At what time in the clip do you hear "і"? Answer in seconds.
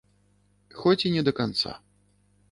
1.09-1.11